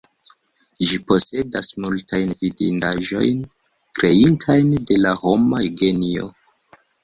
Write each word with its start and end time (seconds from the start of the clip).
Ĝi 0.91 0.95
posedas 1.11 1.69
multajn 1.83 2.33
vidindaĵojn, 2.41 3.45
kreitajn 4.03 4.75
de 4.91 5.01
la 5.07 5.15
homa 5.23 5.65
genio. 5.85 6.35